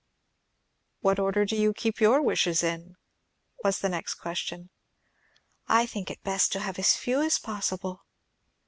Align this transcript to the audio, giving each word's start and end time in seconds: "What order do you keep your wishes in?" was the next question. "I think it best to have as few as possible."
"What 1.01 1.19
order 1.19 1.45
do 1.45 1.55
you 1.55 1.75
keep 1.75 2.01
your 2.01 2.23
wishes 2.23 2.63
in?" 2.63 2.95
was 3.63 3.77
the 3.81 3.89
next 3.89 4.15
question. 4.15 4.71
"I 5.67 5.85
think 5.85 6.09
it 6.09 6.23
best 6.23 6.51
to 6.53 6.59
have 6.59 6.79
as 6.79 6.95
few 6.95 7.21
as 7.21 7.37
possible." 7.37 8.03